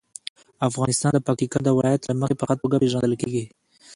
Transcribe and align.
افغانستان 0.67 1.11
د 1.13 1.19
پکتیکا 1.27 1.59
د 1.63 1.69
ولایت 1.77 2.01
له 2.05 2.13
مخې 2.19 2.35
په 2.37 2.43
ښه 2.47 2.55
توګه 2.61 2.79
پېژندل 2.81 3.13
کېږي. 3.21 3.45